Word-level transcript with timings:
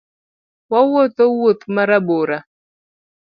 Wawuotho 0.71 1.23
wuoth 1.37 1.61
marabora 1.75 2.37